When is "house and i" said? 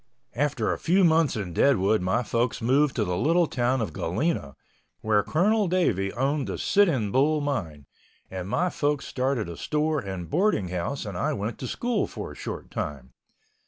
10.69-11.33